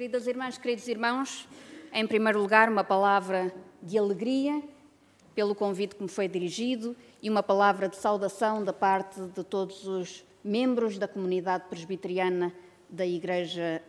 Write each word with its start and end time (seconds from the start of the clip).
Queridas 0.00 0.26
irmãs, 0.26 0.56
queridos 0.56 0.88
irmãos, 0.88 1.46
em 1.92 2.06
primeiro 2.06 2.40
lugar, 2.40 2.70
uma 2.70 2.82
palavra 2.82 3.54
de 3.82 3.98
alegria 3.98 4.62
pelo 5.34 5.54
convite 5.54 5.94
que 5.94 6.02
me 6.02 6.08
foi 6.08 6.26
dirigido 6.26 6.96
e 7.22 7.28
uma 7.28 7.42
palavra 7.42 7.86
de 7.86 7.96
saudação 7.96 8.64
da 8.64 8.72
parte 8.72 9.20
de 9.20 9.44
todos 9.44 9.86
os 9.86 10.24
membros 10.42 10.96
da 10.96 11.06
comunidade 11.06 11.64
presbiteriana 11.68 12.50
da 12.88 13.04
Igreja 13.04 13.82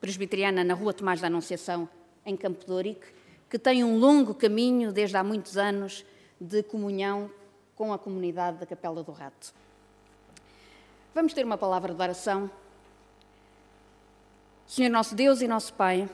Presbiteriana 0.00 0.64
na 0.64 0.74
Rua 0.74 0.92
Tomás 0.92 1.20
da 1.20 1.28
Anunciação, 1.28 1.88
em 2.26 2.36
Campo 2.36 2.66
de 2.66 2.72
Ourique, 2.72 3.06
que 3.48 3.56
tem 3.56 3.84
um 3.84 3.96
longo 3.96 4.34
caminho, 4.34 4.92
desde 4.92 5.16
há 5.16 5.22
muitos 5.22 5.56
anos, 5.56 6.04
de 6.40 6.64
comunhão 6.64 7.30
com 7.76 7.92
a 7.92 7.98
comunidade 7.98 8.58
da 8.58 8.66
Capela 8.66 9.04
do 9.04 9.12
Rato. 9.12 9.54
Vamos 11.14 11.32
ter 11.32 11.44
uma 11.44 11.56
palavra 11.56 11.94
de 11.94 12.02
oração. 12.02 12.50
Senhor 14.74 14.90
nosso 14.90 15.14
Deus 15.14 15.40
e 15.40 15.46
nosso 15.46 15.72
Pai, 15.72 16.10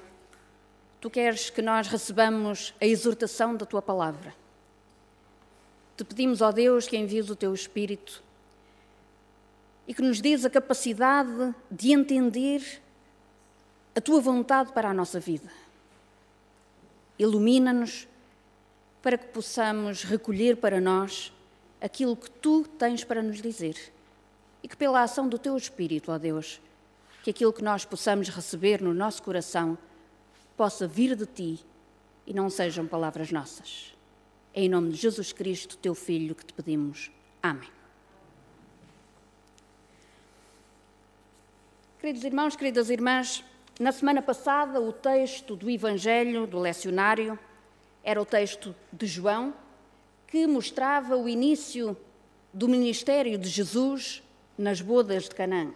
Tu 1.00 1.08
queres 1.08 1.48
que 1.48 1.62
nós 1.62 1.88
recebamos 1.88 2.74
a 2.78 2.84
exortação 2.84 3.56
da 3.56 3.64
Tua 3.64 3.80
palavra. 3.80 4.34
Te 5.96 6.04
pedimos, 6.04 6.42
ó 6.42 6.52
Deus, 6.52 6.86
que 6.86 6.94
envies 6.94 7.30
o 7.30 7.34
Teu 7.34 7.54
Espírito 7.54 8.22
e 9.88 9.94
que 9.94 10.02
nos 10.02 10.20
dês 10.20 10.44
a 10.44 10.50
capacidade 10.50 11.54
de 11.70 11.94
entender 11.94 12.82
a 13.96 14.00
Tua 14.02 14.20
vontade 14.20 14.72
para 14.72 14.90
a 14.90 14.94
nossa 14.94 15.18
vida. 15.18 15.50
Ilumina-nos 17.18 18.06
para 19.00 19.16
que 19.16 19.28
possamos 19.28 20.02
recolher 20.02 20.58
para 20.58 20.82
nós 20.82 21.32
aquilo 21.80 22.14
que 22.14 22.30
Tu 22.30 22.64
tens 22.78 23.04
para 23.04 23.22
nos 23.22 23.40
dizer 23.40 23.90
e 24.62 24.68
que, 24.68 24.76
pela 24.76 25.02
ação 25.02 25.26
do 25.30 25.38
Teu 25.38 25.56
Espírito, 25.56 26.12
ó 26.12 26.18
Deus, 26.18 26.60
que 27.22 27.30
aquilo 27.30 27.52
que 27.52 27.62
nós 27.62 27.84
possamos 27.84 28.28
receber 28.28 28.80
no 28.80 28.94
nosso 28.94 29.22
coração 29.22 29.76
possa 30.56 30.86
vir 30.86 31.14
de 31.16 31.26
Ti 31.26 31.64
e 32.26 32.34
não 32.34 32.48
sejam 32.48 32.86
palavras 32.86 33.30
nossas. 33.30 33.94
É 34.52 34.62
em 34.62 34.68
nome 34.68 34.90
de 34.90 34.96
Jesus 34.96 35.32
Cristo, 35.32 35.76
Teu 35.76 35.94
Filho, 35.94 36.34
que 36.34 36.44
te 36.44 36.52
pedimos. 36.52 37.10
Amém. 37.42 37.68
Queridos 42.00 42.24
irmãos, 42.24 42.56
queridas 42.56 42.88
irmãs, 42.88 43.44
na 43.78 43.92
semana 43.92 44.22
passada 44.22 44.80
o 44.80 44.92
texto 44.92 45.54
do 45.54 45.70
Evangelho, 45.70 46.46
do 46.46 46.58
lecionário, 46.58 47.38
era 48.02 48.20
o 48.20 48.24
texto 48.24 48.74
de 48.92 49.06
João, 49.06 49.54
que 50.26 50.46
mostrava 50.46 51.16
o 51.16 51.28
início 51.28 51.96
do 52.52 52.68
ministério 52.68 53.38
de 53.38 53.48
Jesus 53.48 54.22
nas 54.56 54.80
bodas 54.80 55.24
de 55.24 55.34
Canaã. 55.34 55.72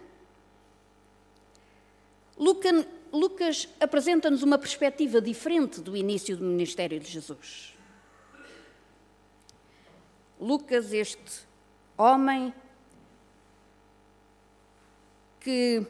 Lucas 2.37 3.69
apresenta-nos 3.79 4.43
uma 4.43 4.57
perspectiva 4.57 5.21
diferente 5.21 5.79
do 5.79 5.95
início 5.95 6.35
do 6.35 6.43
ministério 6.43 6.99
de 6.99 7.09
Jesus. 7.09 7.73
Lucas, 10.39 10.91
este 10.91 11.45
homem 11.97 12.53
que 15.39 15.85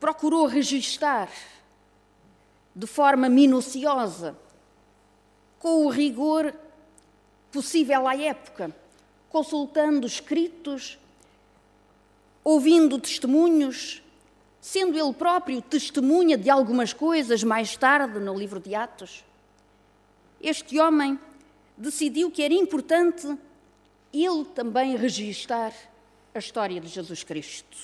procurou 0.00 0.46
registar 0.46 1.30
de 2.74 2.86
forma 2.86 3.28
minuciosa, 3.28 4.36
com 5.58 5.84
o 5.84 5.90
rigor 5.90 6.54
possível 7.52 8.08
à 8.08 8.16
época, 8.16 8.74
consultando 9.28 10.06
escritos, 10.06 10.98
ouvindo 12.42 12.98
testemunhos, 12.98 14.01
sendo 14.62 14.98
ele 14.98 15.12
próprio 15.12 15.60
testemunha 15.60 16.38
de 16.38 16.48
algumas 16.48 16.94
coisas 16.94 17.44
mais 17.44 17.76
tarde 17.76 18.18
no 18.18 18.34
livro 18.34 18.58
de 18.58 18.74
Atos. 18.74 19.22
Este 20.40 20.80
homem 20.80 21.18
decidiu 21.76 22.30
que 22.30 22.42
era 22.42 22.54
importante 22.54 23.36
ele 24.10 24.44
também 24.54 24.96
registar 24.96 25.74
a 26.34 26.38
história 26.38 26.80
de 26.80 26.88
Jesus 26.88 27.22
Cristo, 27.22 27.76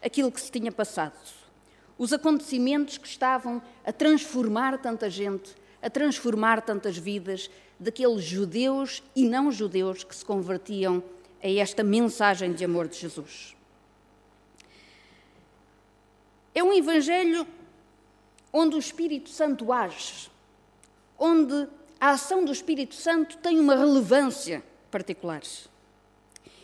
aquilo 0.00 0.30
que 0.30 0.40
se 0.40 0.52
tinha 0.52 0.70
passado 0.70 1.40
os 2.00 2.14
acontecimentos 2.14 2.96
que 2.96 3.06
estavam 3.06 3.60
a 3.84 3.92
transformar 3.92 4.78
tanta 4.78 5.10
gente, 5.10 5.54
a 5.82 5.90
transformar 5.90 6.62
tantas 6.62 6.96
vidas 6.96 7.50
daqueles 7.78 8.24
judeus 8.24 9.02
e 9.14 9.28
não 9.28 9.52
judeus 9.52 10.02
que 10.02 10.16
se 10.16 10.24
convertiam 10.24 11.02
a 11.42 11.48
esta 11.50 11.84
mensagem 11.84 12.54
de 12.54 12.64
amor 12.64 12.88
de 12.88 12.96
Jesus. 12.96 13.54
É 16.54 16.62
um 16.62 16.72
evangelho 16.72 17.46
onde 18.52 18.76
o 18.76 18.78
Espírito 18.78 19.28
Santo 19.30 19.72
age, 19.72 20.30
onde 21.18 21.68
a 22.00 22.10
ação 22.10 22.44
do 22.44 22.52
Espírito 22.52 22.94
Santo 22.94 23.36
tem 23.38 23.60
uma 23.60 23.76
relevância 23.76 24.62
particular. 24.90 25.42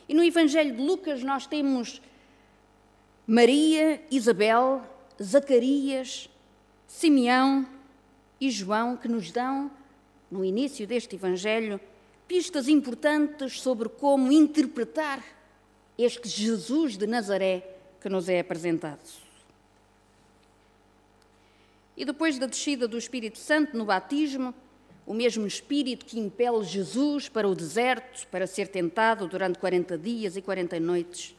E 0.08 0.14
no 0.14 0.24
Evangelho 0.24 0.74
de 0.74 0.82
Lucas 0.82 1.22
nós 1.22 1.46
temos 1.46 2.00
Maria, 3.26 4.02
Isabel, 4.10 4.82
Zacarias, 5.22 6.30
Simeão 6.86 7.66
e 8.40 8.50
João, 8.50 8.96
que 8.96 9.08
nos 9.08 9.30
dão, 9.30 9.70
no 10.30 10.44
início 10.44 10.86
deste 10.86 11.16
Evangelho, 11.16 11.80
pistas 12.26 12.66
importantes 12.68 13.60
sobre 13.60 13.88
como 13.88 14.32
interpretar 14.32 15.22
este 15.98 16.28
Jesus 16.28 16.96
de 16.96 17.06
Nazaré 17.06 17.78
que 18.00 18.08
nos 18.08 18.28
é 18.28 18.40
apresentado. 18.40 19.25
E 21.96 22.04
depois 22.04 22.38
da 22.38 22.46
descida 22.46 22.86
do 22.86 22.98
Espírito 22.98 23.38
Santo 23.38 23.76
no 23.76 23.84
batismo, 23.84 24.54
o 25.06 25.14
mesmo 25.14 25.46
Espírito 25.46 26.04
que 26.04 26.18
impele 26.18 26.62
Jesus 26.64 27.28
para 27.28 27.48
o 27.48 27.54
deserto, 27.54 28.26
para 28.28 28.46
ser 28.46 28.68
tentado 28.68 29.26
durante 29.26 29.58
40 29.58 29.96
dias 29.96 30.36
e 30.36 30.42
40 30.42 30.78
noites, 30.80 31.34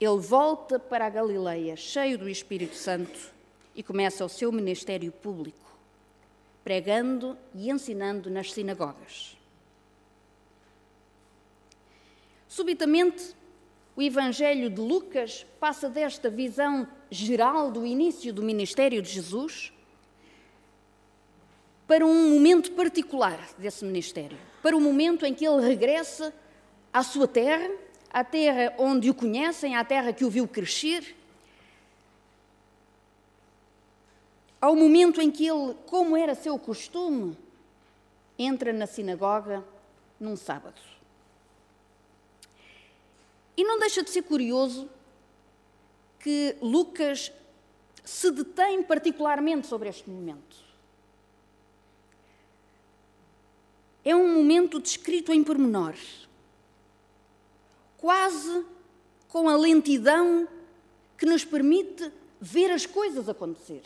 ele 0.00 0.18
volta 0.18 0.78
para 0.78 1.06
a 1.06 1.10
Galileia 1.10 1.76
cheio 1.76 2.18
do 2.18 2.28
Espírito 2.28 2.74
Santo 2.74 3.32
e 3.74 3.82
começa 3.82 4.24
o 4.24 4.28
seu 4.28 4.50
ministério 4.50 5.12
público, 5.12 5.78
pregando 6.64 7.36
e 7.54 7.70
ensinando 7.70 8.30
nas 8.30 8.52
sinagogas. 8.52 9.36
Subitamente, 12.48 13.34
o 13.96 14.02
Evangelho 14.02 14.70
de 14.70 14.80
Lucas 14.80 15.46
passa 15.60 15.88
desta 15.88 16.28
visão 16.28 16.88
geral 17.14 17.70
do 17.70 17.86
início 17.86 18.32
do 18.32 18.42
ministério 18.42 19.00
de 19.00 19.10
Jesus 19.10 19.72
para 21.86 22.04
um 22.04 22.30
momento 22.30 22.72
particular 22.72 23.38
desse 23.58 23.84
ministério, 23.84 24.38
para 24.62 24.76
o 24.76 24.80
momento 24.80 25.24
em 25.26 25.34
que 25.34 25.46
ele 25.46 25.66
regressa 25.66 26.34
à 26.92 27.02
sua 27.02 27.28
terra 27.28 27.70
à 28.14 28.22
terra 28.22 28.72
onde 28.78 29.10
o 29.10 29.14
conhecem, 29.14 29.74
à 29.74 29.84
terra 29.84 30.12
que 30.12 30.24
o 30.24 30.30
viu 30.30 30.46
crescer, 30.46 31.16
ao 34.60 34.76
momento 34.76 35.20
em 35.20 35.32
que 35.32 35.44
ele, 35.44 35.74
como 35.86 36.16
era 36.16 36.36
seu 36.36 36.56
costume, 36.56 37.36
entra 38.38 38.72
na 38.72 38.86
sinagoga 38.86 39.64
num 40.20 40.36
sábado. 40.36 40.80
E 43.56 43.64
não 43.64 43.80
deixa 43.80 44.00
de 44.00 44.10
ser 44.10 44.22
curioso 44.22 44.88
que 46.24 46.56
Lucas 46.62 47.30
se 48.02 48.30
detém 48.30 48.82
particularmente 48.82 49.66
sobre 49.66 49.90
este 49.90 50.08
momento. 50.08 50.56
É 54.02 54.16
um 54.16 54.34
momento 54.34 54.80
descrito 54.80 55.34
em 55.34 55.44
pormenor 55.44 55.94
quase 57.98 58.64
com 59.28 59.50
a 59.50 59.56
lentidão 59.56 60.48
que 61.18 61.26
nos 61.26 61.44
permite 61.44 62.10
ver 62.40 62.70
as 62.70 62.86
coisas 62.86 63.28
acontecer. 63.28 63.82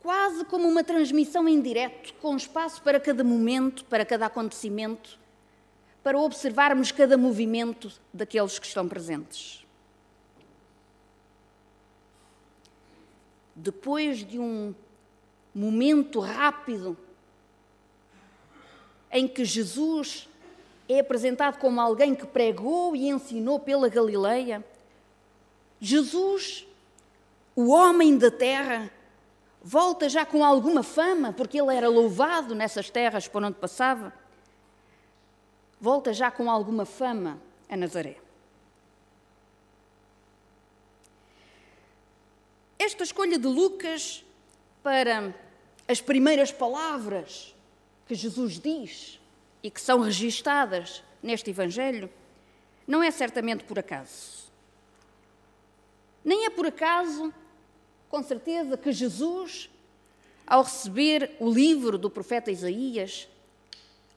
Quase 0.00 0.44
como 0.44 0.68
uma 0.68 0.84
transmissão 0.84 1.48
em 1.48 1.62
direto, 1.62 2.12
com 2.20 2.36
espaço 2.36 2.82
para 2.82 3.00
cada 3.00 3.24
momento, 3.24 3.86
para 3.86 4.04
cada 4.04 4.26
acontecimento, 4.26 5.18
para 6.02 6.18
observarmos 6.18 6.92
cada 6.92 7.16
movimento 7.16 7.90
daqueles 8.12 8.58
que 8.58 8.66
estão 8.66 8.86
presentes. 8.86 9.64
Depois 13.60 14.26
de 14.26 14.38
um 14.38 14.74
momento 15.54 16.18
rápido 16.18 16.96
em 19.12 19.28
que 19.28 19.44
Jesus 19.44 20.28
é 20.88 21.00
apresentado 21.00 21.58
como 21.58 21.78
alguém 21.78 22.14
que 22.14 22.26
pregou 22.26 22.96
e 22.96 23.08
ensinou 23.08 23.60
pela 23.60 23.88
Galileia. 23.88 24.64
Jesus, 25.78 26.66
o 27.54 27.68
homem 27.68 28.16
da 28.16 28.30
terra, 28.30 28.90
volta 29.62 30.08
já 30.08 30.24
com 30.24 30.42
alguma 30.42 30.82
fama, 30.82 31.30
porque 31.30 31.60
ele 31.60 31.74
era 31.74 31.88
louvado 31.88 32.54
nessas 32.54 32.88
terras 32.88 33.28
por 33.28 33.44
onde 33.44 33.58
passava. 33.58 34.12
Volta 35.78 36.14
já 36.14 36.30
com 36.30 36.50
alguma 36.50 36.86
fama 36.86 37.38
a 37.68 37.76
Nazaré. 37.76 38.16
Esta 42.80 43.04
escolha 43.04 43.38
de 43.38 43.46
Lucas 43.46 44.24
para 44.82 45.34
as 45.86 46.00
primeiras 46.00 46.50
palavras 46.50 47.54
que 48.08 48.14
Jesus 48.14 48.58
diz 48.58 49.20
e 49.62 49.70
que 49.70 49.78
são 49.78 50.00
registadas 50.00 51.04
neste 51.22 51.50
Evangelho 51.50 52.08
não 52.86 53.02
é 53.02 53.10
certamente 53.10 53.64
por 53.64 53.78
acaso. 53.78 54.50
Nem 56.24 56.46
é 56.46 56.50
por 56.50 56.64
acaso, 56.64 57.34
com 58.08 58.22
certeza, 58.22 58.78
que 58.78 58.92
Jesus, 58.92 59.68
ao 60.46 60.62
receber 60.62 61.36
o 61.38 61.50
livro 61.50 61.98
do 61.98 62.08
profeta 62.08 62.50
Isaías, 62.50 63.28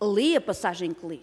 lê 0.01 0.37
a 0.37 0.41
passagem 0.41 0.93
que 0.93 1.05
lê. 1.05 1.19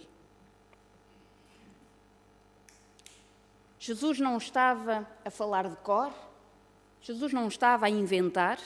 Jesus 3.79 4.19
não 4.19 4.37
estava 4.37 5.09
a 5.25 5.31
falar 5.31 5.67
de 5.67 5.75
cor, 5.77 6.13
Jesus 7.01 7.33
não 7.33 7.47
estava 7.47 7.87
a 7.87 7.89
inventar, 7.89 8.59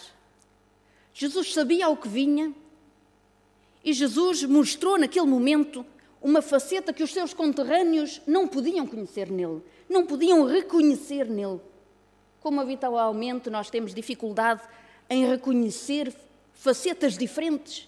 Jesus 1.14 1.54
sabia 1.54 1.86
ao 1.86 1.96
que 1.96 2.10
vinha 2.10 2.54
e 3.84 3.94
Jesus 3.94 4.44
mostrou 4.44 4.98
naquele 4.98 5.26
momento 5.26 5.86
uma 6.22 6.42
faceta 6.42 6.92
que 6.92 7.04
os 7.04 7.14
seus 7.14 7.34
conterrâneos 7.34 8.22
não 8.28 8.48
podiam 8.48 8.86
conhecer 8.86 9.30
nele, 9.30 9.62
não 9.88 10.06
podiam 10.06 10.46
reconhecer 10.46 11.26
nele. 11.30 11.62
Como 12.42 12.60
habitualmente 12.60 13.50
nós 13.50 13.70
temos 13.70 13.94
dificuldade 13.94 14.62
em 15.10 15.26
reconhecer 15.26 16.14
facetas 16.54 17.18
diferentes 17.18 17.88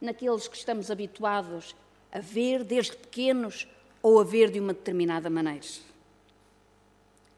naqueles 0.00 0.48
que 0.48 0.56
estamos 0.56 0.90
habituados 0.90 1.74
a 2.12 2.18
ver 2.18 2.64
desde 2.64 2.96
pequenos 2.96 3.66
ou 4.02 4.20
a 4.20 4.24
ver 4.24 4.50
de 4.50 4.60
uma 4.60 4.74
determinada 4.74 5.30
maneira. 5.30 5.64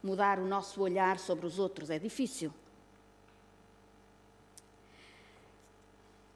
Mudar 0.02 0.38
o 0.38 0.46
nosso 0.46 0.80
olhar 0.80 1.18
sobre 1.18 1.46
os 1.46 1.58
outros 1.58 1.90
é 1.90 1.98
difícil. 1.98 2.52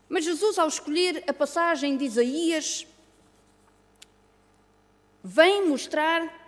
Mas 0.09 0.25
Jesus, 0.25 0.59
ao 0.59 0.69
escolher 0.69 1.25
a 1.26 1.32
passagem 1.32 1.97
de 1.97 2.05
Isaías, 2.05 2.87
vem 5.25 5.67
mostrar 5.67 6.43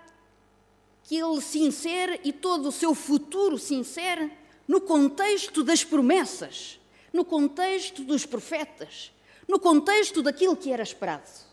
que 1.04 1.16
ele 1.16 1.40
se 1.40 1.60
insere 1.60 2.20
e 2.24 2.32
todo 2.32 2.68
o 2.68 2.72
seu 2.72 2.94
futuro 2.94 3.58
se 3.58 3.74
insere 3.74 4.32
no 4.66 4.80
contexto 4.80 5.62
das 5.62 5.84
promessas, 5.84 6.80
no 7.12 7.24
contexto 7.24 8.02
dos 8.02 8.26
profetas, 8.26 9.12
no 9.46 9.60
contexto 9.60 10.22
daquilo 10.22 10.56
que 10.56 10.72
era 10.72 10.82
esperado. 10.82 11.43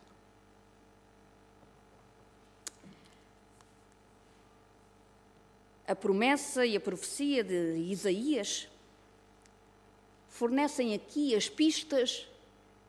A 5.91 5.95
promessa 5.95 6.65
e 6.65 6.77
a 6.77 6.79
profecia 6.79 7.43
de 7.43 7.75
Isaías 7.89 8.69
fornecem 10.29 10.93
aqui 10.93 11.35
as 11.35 11.49
pistas 11.49 12.25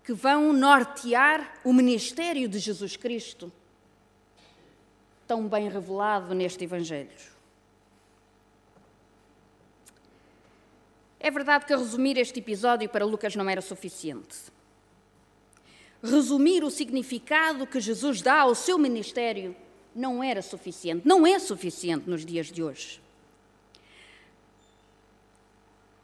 que 0.04 0.12
vão 0.12 0.52
nortear 0.52 1.58
o 1.64 1.72
ministério 1.72 2.48
de 2.48 2.60
Jesus 2.60 2.96
Cristo, 2.96 3.50
tão 5.26 5.48
bem 5.48 5.68
revelado 5.68 6.32
neste 6.32 6.62
Evangelho. 6.62 7.10
É 11.18 11.28
verdade 11.28 11.66
que 11.66 11.74
resumir 11.74 12.16
este 12.18 12.38
episódio 12.38 12.88
para 12.88 13.04
Lucas 13.04 13.34
não 13.34 13.50
era 13.50 13.60
suficiente. 13.60 14.38
Resumir 16.00 16.62
o 16.62 16.70
significado 16.70 17.66
que 17.66 17.80
Jesus 17.80 18.22
dá 18.22 18.42
ao 18.42 18.54
seu 18.54 18.78
ministério 18.78 19.56
não 19.94 20.22
era 20.22 20.42
suficiente, 20.42 21.06
não 21.06 21.26
é 21.26 21.38
suficiente 21.38 22.08
nos 22.08 22.24
dias 22.24 22.46
de 22.46 22.62
hoje. 22.62 23.00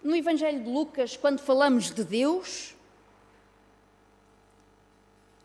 No 0.03 0.15
Evangelho 0.15 0.63
de 0.63 0.71
Lucas, 0.71 1.17
quando 1.17 1.41
falamos 1.41 1.91
de 1.91 2.05
Deus, 2.05 2.75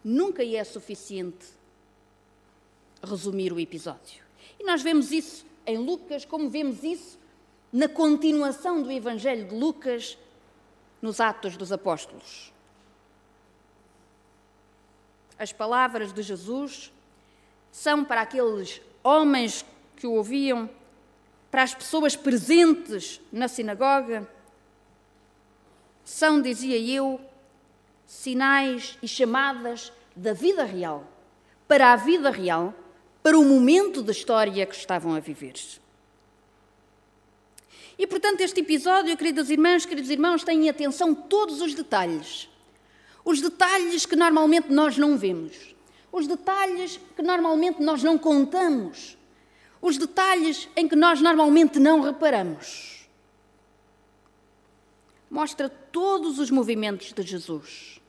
nunca 0.03 0.43
é 0.45 0.63
suficiente 0.63 1.47
resumir 3.01 3.51
o 3.51 3.59
episódio. 3.59 4.23
E 4.59 4.63
nós 4.63 4.81
vemos 4.81 5.11
isso 5.11 5.45
em 5.65 5.77
Lucas, 5.77 6.25
como 6.25 6.49
vemos 6.49 6.83
isso 6.83 7.19
na 7.71 7.87
continuação 7.87 8.83
do 8.83 8.91
Evangelho 8.91 9.47
de 9.47 9.55
Lucas 9.55 10.17
nos 11.01 11.19
Atos 11.19 11.57
dos 11.57 11.71
Apóstolos. 11.71 12.53
As 15.37 15.51
palavras 15.51 16.13
de 16.13 16.21
Jesus 16.21 16.93
são 17.73 18.05
para 18.05 18.21
aqueles 18.21 18.79
homens 19.03 19.65
que 19.95 20.05
o 20.05 20.11
ouviam, 20.11 20.69
para 21.49 21.63
as 21.63 21.73
pessoas 21.73 22.15
presentes 22.15 23.19
na 23.31 23.47
sinagoga, 23.47 24.29
são, 26.05 26.39
dizia 26.39 26.77
eu, 26.77 27.19
sinais 28.05 28.95
e 29.01 29.07
chamadas 29.07 29.91
da 30.15 30.33
vida 30.33 30.63
real, 30.63 31.03
para 31.67 31.93
a 31.93 31.95
vida 31.95 32.29
real, 32.29 32.75
para 33.23 33.39
o 33.39 33.43
momento 33.43 34.03
da 34.03 34.11
história 34.11 34.67
que 34.67 34.75
estavam 34.75 35.15
a 35.15 35.19
viver. 35.19 35.55
E, 37.97 38.05
portanto, 38.05 38.41
este 38.41 38.59
episódio, 38.59 39.17
queridas 39.17 39.49
irmãs, 39.49 39.83
queridos 39.83 40.11
irmãos, 40.11 40.43
tem 40.43 40.65
em 40.65 40.69
atenção 40.69 41.15
todos 41.15 41.59
os 41.59 41.73
detalhes. 41.73 42.47
Os 43.25 43.41
detalhes 43.41 44.05
que 44.05 44.15
normalmente 44.15 44.71
nós 44.71 44.95
não 44.95 45.17
vemos 45.17 45.73
os 46.13 46.27
detalhes 46.27 46.99
que 47.15 47.23
normalmente 47.23 47.81
nós 47.81 48.03
não 48.03 48.19
contamos, 48.19 49.17
os 49.81 49.97
detalhes 49.97 50.69
em 50.75 50.87
que 50.87 50.95
nós 50.95 51.19
normalmente 51.19 51.79
não 51.79 52.01
reparamos. 52.01 53.09
Mostra 55.27 55.67
todos 55.67 56.37
os 56.37 56.51
movimentos 56.51 57.11
de 57.11 57.23
Jesus. 57.23 57.99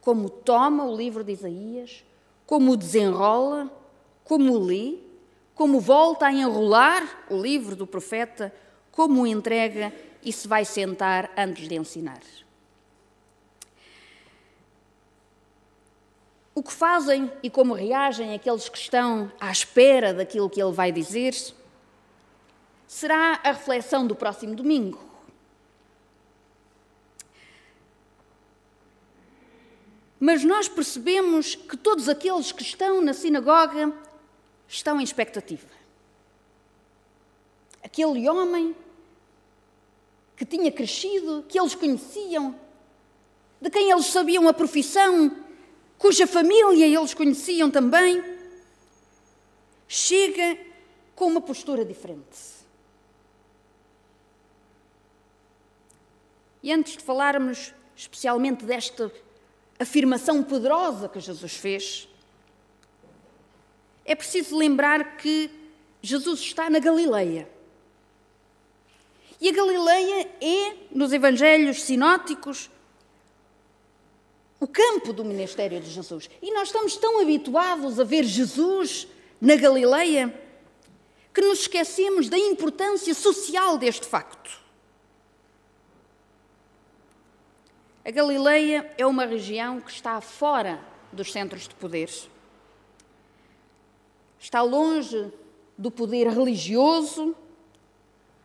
Como 0.00 0.30
toma 0.30 0.84
o 0.84 0.96
livro 0.96 1.24
de 1.24 1.32
Isaías, 1.32 2.04
como 2.46 2.70
o 2.70 2.76
desenrola, 2.76 3.68
como 4.22 4.52
o 4.52 4.64
lê, 4.64 4.98
como 5.56 5.80
volta 5.80 6.26
a 6.26 6.32
enrolar 6.32 7.24
o 7.28 7.36
livro 7.36 7.74
do 7.74 7.88
profeta, 7.88 8.54
como 8.92 9.22
o 9.22 9.26
entrega 9.26 9.92
e 10.22 10.32
se 10.32 10.46
vai 10.46 10.64
sentar 10.64 11.32
antes 11.36 11.66
de 11.66 11.74
ensinar. 11.74 12.22
O 16.54 16.62
que 16.62 16.72
fazem 16.72 17.32
e 17.42 17.48
como 17.48 17.72
reagem 17.72 18.34
aqueles 18.34 18.68
que 18.68 18.76
estão 18.76 19.32
à 19.40 19.50
espera 19.50 20.12
daquilo 20.12 20.50
que 20.50 20.60
ele 20.60 20.72
vai 20.72 20.92
dizer 20.92 21.34
será 22.86 23.40
a 23.42 23.52
reflexão 23.52 24.06
do 24.06 24.14
próximo 24.14 24.54
domingo. 24.54 25.12
Mas 30.20 30.44
nós 30.44 30.68
percebemos 30.68 31.54
que 31.54 31.76
todos 31.76 32.08
aqueles 32.08 32.52
que 32.52 32.62
estão 32.62 33.00
na 33.00 33.14
sinagoga 33.14 33.92
estão 34.68 35.00
em 35.00 35.04
expectativa. 35.04 35.66
Aquele 37.82 38.28
homem 38.28 38.76
que 40.36 40.44
tinha 40.44 40.70
crescido, 40.70 41.44
que 41.48 41.58
eles 41.58 41.74
conheciam, 41.74 42.54
de 43.60 43.70
quem 43.70 43.90
eles 43.90 44.06
sabiam 44.06 44.46
a 44.46 44.52
profissão, 44.52 45.34
cuja 46.02 46.26
família 46.26 46.84
eles 46.84 47.14
conheciam 47.14 47.70
também, 47.70 48.20
chega 49.86 50.58
com 51.14 51.26
uma 51.26 51.40
postura 51.40 51.84
diferente. 51.84 52.40
E 56.60 56.72
antes 56.72 56.96
de 56.96 57.04
falarmos 57.04 57.72
especialmente 57.94 58.64
desta 58.64 59.12
afirmação 59.78 60.42
poderosa 60.42 61.08
que 61.08 61.20
Jesus 61.20 61.54
fez, 61.54 62.08
é 64.04 64.16
preciso 64.16 64.58
lembrar 64.58 65.16
que 65.18 65.48
Jesus 66.02 66.40
está 66.40 66.68
na 66.68 66.80
Galileia. 66.80 67.48
E 69.40 69.48
a 69.48 69.52
Galileia 69.52 70.28
é, 70.40 70.76
nos 70.90 71.12
evangelhos 71.12 71.80
sinóticos, 71.84 72.68
o 74.62 74.66
campo 74.68 75.12
do 75.12 75.24
ministério 75.24 75.80
de 75.80 75.90
Jesus. 75.90 76.30
E 76.40 76.54
nós 76.54 76.68
estamos 76.68 76.96
tão 76.96 77.20
habituados 77.20 77.98
a 77.98 78.04
ver 78.04 78.22
Jesus 78.22 79.08
na 79.40 79.56
Galileia 79.56 80.32
que 81.34 81.40
nos 81.40 81.62
esquecemos 81.62 82.28
da 82.28 82.38
importância 82.38 83.12
social 83.12 83.76
deste 83.76 84.06
facto. 84.06 84.62
A 88.04 88.10
Galileia 88.12 88.88
é 88.96 89.04
uma 89.04 89.26
região 89.26 89.80
que 89.80 89.90
está 89.90 90.20
fora 90.20 90.80
dos 91.12 91.32
centros 91.32 91.66
de 91.66 91.74
poder. 91.74 92.08
Está 94.38 94.62
longe 94.62 95.32
do 95.76 95.90
poder 95.90 96.28
religioso, 96.28 97.34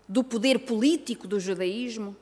do 0.08 0.24
poder 0.24 0.66
político 0.66 1.28
do 1.28 1.40
judaísmo. 1.40 2.18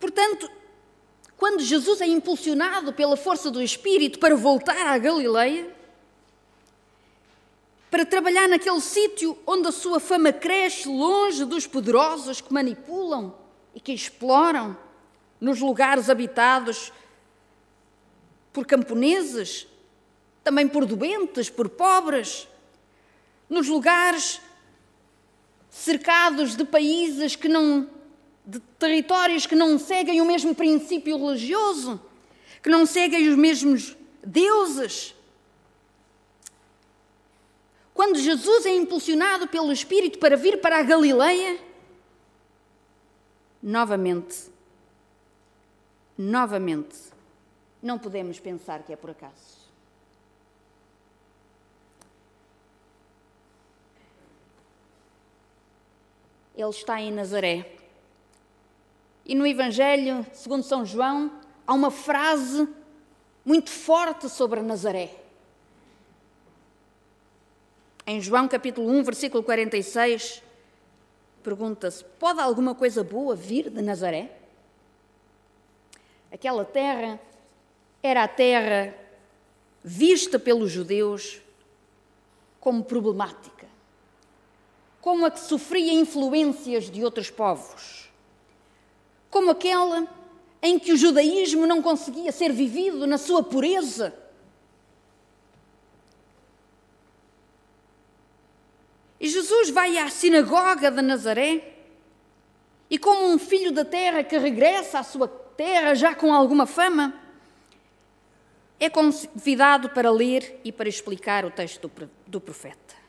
Portanto, 0.00 0.50
quando 1.36 1.62
Jesus 1.62 2.00
é 2.00 2.06
impulsionado 2.06 2.92
pela 2.92 3.16
força 3.16 3.50
do 3.50 3.62
Espírito 3.62 4.18
para 4.18 4.34
voltar 4.34 4.86
à 4.86 4.98
Galileia, 4.98 5.76
para 7.90 8.06
trabalhar 8.06 8.48
naquele 8.48 8.80
sítio 8.80 9.38
onde 9.46 9.68
a 9.68 9.72
sua 9.72 10.00
fama 10.00 10.32
cresce, 10.32 10.88
longe 10.88 11.44
dos 11.44 11.66
poderosos 11.66 12.40
que 12.40 12.52
manipulam 12.52 13.34
e 13.74 13.80
que 13.80 13.92
exploram, 13.92 14.76
nos 15.40 15.60
lugares 15.60 16.10
habitados 16.10 16.92
por 18.52 18.66
camponeses, 18.66 19.66
também 20.44 20.68
por 20.68 20.84
doentes, 20.84 21.48
por 21.48 21.68
pobres, 21.68 22.46
nos 23.48 23.66
lugares 23.66 24.40
cercados 25.70 26.54
de 26.54 26.64
países 26.64 27.34
que 27.34 27.48
não 27.48 27.88
de 28.50 28.58
territórios 28.58 29.46
que 29.46 29.54
não 29.54 29.78
seguem 29.78 30.20
o 30.20 30.24
mesmo 30.24 30.54
princípio 30.54 31.16
religioso, 31.16 32.00
que 32.60 32.68
não 32.68 32.84
seguem 32.84 33.28
os 33.28 33.36
mesmos 33.36 33.96
deuses. 34.26 35.14
Quando 37.94 38.18
Jesus 38.18 38.66
é 38.66 38.74
impulsionado 38.74 39.46
pelo 39.46 39.72
Espírito 39.72 40.18
para 40.18 40.36
vir 40.36 40.60
para 40.60 40.78
a 40.78 40.82
Galileia, 40.82 41.60
novamente, 43.62 44.50
novamente, 46.18 46.96
não 47.80 48.00
podemos 48.00 48.40
pensar 48.40 48.82
que 48.82 48.92
é 48.92 48.96
por 48.96 49.10
acaso. 49.10 49.60
Ele 56.56 56.68
está 56.68 57.00
em 57.00 57.12
Nazaré. 57.12 57.79
E 59.24 59.34
no 59.34 59.46
Evangelho, 59.46 60.26
segundo 60.32 60.62
São 60.62 60.84
João, 60.84 61.30
há 61.66 61.74
uma 61.74 61.90
frase 61.90 62.68
muito 63.44 63.70
forte 63.70 64.28
sobre 64.28 64.60
Nazaré. 64.60 65.14
Em 68.06 68.20
João 68.20 68.48
capítulo 68.48 68.88
1, 68.88 69.04
versículo 69.04 69.42
46, 69.42 70.42
pergunta-se: 71.42 72.04
pode 72.18 72.40
alguma 72.40 72.74
coisa 72.74 73.04
boa 73.04 73.36
vir 73.36 73.70
de 73.70 73.82
Nazaré? 73.82 74.36
Aquela 76.32 76.64
terra 76.64 77.20
era 78.02 78.24
a 78.24 78.28
terra 78.28 78.94
vista 79.82 80.38
pelos 80.38 80.70
judeus 80.70 81.40
como 82.58 82.84
problemática, 82.84 83.66
como 85.00 85.26
a 85.26 85.30
que 85.30 85.40
sofria 85.40 85.92
influências 85.92 86.90
de 86.90 87.04
outros 87.04 87.30
povos 87.30 88.09
como 89.30 89.50
aquela 89.50 90.06
em 90.62 90.78
que 90.78 90.92
o 90.92 90.96
judaísmo 90.96 91.66
não 91.66 91.80
conseguia 91.80 92.32
ser 92.32 92.52
vivido 92.52 93.06
na 93.06 93.16
sua 93.16 93.42
pureza. 93.42 94.14
E 99.18 99.28
Jesus 99.28 99.70
vai 99.70 99.98
à 99.98 100.08
sinagoga 100.08 100.90
de 100.90 101.02
Nazaré 101.02 101.76
e, 102.88 102.98
como 102.98 103.26
um 103.26 103.38
filho 103.38 103.70
da 103.70 103.84
terra 103.84 104.24
que 104.24 104.36
regressa 104.38 104.98
à 104.98 105.02
sua 105.02 105.28
terra 105.28 105.94
já 105.94 106.14
com 106.14 106.32
alguma 106.32 106.66
fama, 106.66 107.14
é 108.78 108.88
convidado 108.88 109.90
para 109.90 110.10
ler 110.10 110.58
e 110.64 110.72
para 110.72 110.88
explicar 110.88 111.44
o 111.44 111.50
texto 111.50 111.90
do 112.26 112.40
profeta. 112.40 112.99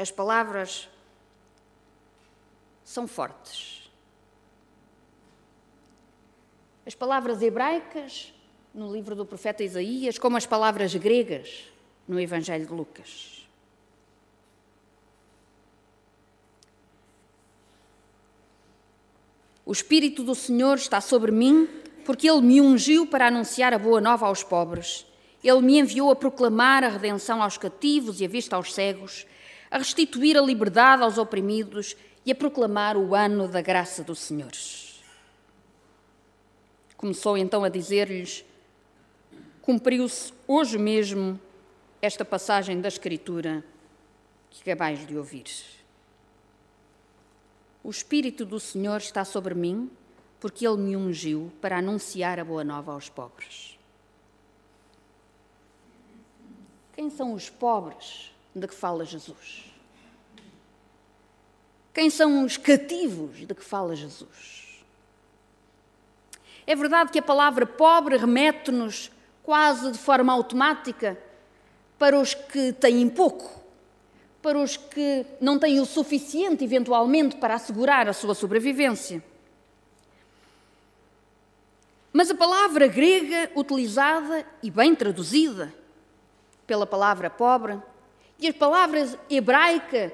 As 0.00 0.10
palavras 0.10 0.88
são 2.82 3.06
fortes. 3.06 3.90
As 6.86 6.94
palavras 6.94 7.42
hebraicas 7.42 8.32
no 8.72 8.90
livro 8.90 9.14
do 9.14 9.26
profeta 9.26 9.62
Isaías, 9.62 10.18
como 10.18 10.38
as 10.38 10.46
palavras 10.46 10.94
gregas 10.94 11.64
no 12.08 12.18
Evangelho 12.18 12.64
de 12.64 12.72
Lucas. 12.72 13.46
O 19.66 19.72
Espírito 19.72 20.24
do 20.24 20.34
Senhor 20.34 20.78
está 20.78 21.02
sobre 21.02 21.30
mim, 21.30 21.68
porque 22.06 22.26
Ele 22.26 22.40
me 22.40 22.58
ungiu 22.58 23.06
para 23.06 23.26
anunciar 23.26 23.74
a 23.74 23.78
boa 23.78 24.00
nova 24.00 24.26
aos 24.26 24.42
pobres. 24.42 25.04
Ele 25.44 25.60
me 25.60 25.78
enviou 25.78 26.10
a 26.10 26.16
proclamar 26.16 26.84
a 26.84 26.88
redenção 26.88 27.42
aos 27.42 27.58
cativos 27.58 28.22
e 28.22 28.24
a 28.24 28.28
vista 28.28 28.56
aos 28.56 28.72
cegos, 28.72 29.26
a 29.70 29.78
restituir 29.78 30.36
a 30.36 30.42
liberdade 30.42 31.02
aos 31.02 31.16
oprimidos 31.16 31.96
e 32.26 32.32
a 32.32 32.34
proclamar 32.34 32.96
o 32.96 33.14
ano 33.14 33.46
da 33.46 33.62
graça 33.62 34.02
do 34.02 34.14
Senhor. 34.14 34.52
Começou 36.96 37.38
então 37.38 37.62
a 37.62 37.68
dizer-lhes: 37.68 38.44
Cumpriu-se 39.62 40.32
hoje 40.46 40.76
mesmo 40.76 41.40
esta 42.02 42.24
passagem 42.24 42.80
da 42.80 42.88
Escritura 42.88 43.64
que 44.50 44.62
acabais 44.62 45.06
de 45.06 45.16
ouvir. 45.16 45.44
O 47.82 47.88
Espírito 47.88 48.44
do 48.44 48.60
Senhor 48.60 48.98
está 48.98 49.24
sobre 49.24 49.54
mim, 49.54 49.90
porque 50.38 50.66
Ele 50.66 50.76
me 50.76 50.96
ungiu 50.96 51.50
para 51.60 51.78
anunciar 51.78 52.38
a 52.38 52.44
boa 52.44 52.64
nova 52.64 52.92
aos 52.92 53.08
pobres. 53.08 53.78
Quem 56.92 57.08
são 57.08 57.32
os 57.32 57.48
pobres 57.48 58.30
de 58.54 58.66
que 58.66 58.74
fala 58.74 59.04
Jesus? 59.04 59.70
Quem 61.92 62.08
são 62.08 62.44
os 62.44 62.56
cativos 62.56 63.38
de 63.38 63.54
que 63.54 63.64
fala 63.64 63.96
Jesus? 63.96 64.84
É 66.66 66.76
verdade 66.76 67.10
que 67.10 67.18
a 67.18 67.22
palavra 67.22 67.66
pobre 67.66 68.16
remete-nos 68.16 69.10
quase 69.42 69.90
de 69.90 69.98
forma 69.98 70.32
automática 70.32 71.18
para 71.98 72.18
os 72.18 72.32
que 72.32 72.72
têm 72.72 73.08
pouco, 73.08 73.60
para 74.40 74.58
os 74.58 74.76
que 74.76 75.26
não 75.40 75.58
têm 75.58 75.80
o 75.80 75.84
suficiente, 75.84 76.64
eventualmente, 76.64 77.36
para 77.36 77.54
assegurar 77.54 78.08
a 78.08 78.12
sua 78.12 78.34
sobrevivência. 78.34 79.22
Mas 82.12 82.30
a 82.30 82.34
palavra 82.34 82.86
grega 82.86 83.50
utilizada 83.54 84.46
e 84.62 84.70
bem 84.70 84.94
traduzida 84.94 85.72
pela 86.66 86.86
palavra 86.86 87.28
pobre 87.28 87.80
e 88.40 88.48
as 88.48 88.56
palavras 88.56 89.16
hebraica 89.28 90.12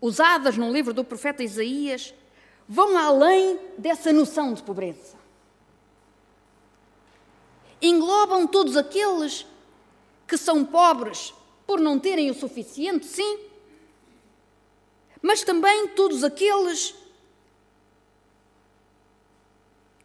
usadas 0.00 0.56
no 0.56 0.72
livro 0.72 0.92
do 0.92 1.04
profeta 1.04 1.42
Isaías 1.42 2.12
vão 2.68 2.96
além 2.98 3.58
dessa 3.78 4.12
noção 4.12 4.52
de 4.52 4.62
pobreza. 4.62 5.16
Englobam 7.80 8.46
todos 8.46 8.76
aqueles 8.76 9.46
que 10.26 10.36
são 10.36 10.64
pobres 10.64 11.32
por 11.66 11.80
não 11.80 11.98
terem 11.98 12.30
o 12.30 12.34
suficiente, 12.34 13.06
sim, 13.06 13.38
mas 15.22 15.42
também 15.42 15.88
todos 15.88 16.24
aqueles 16.24 16.94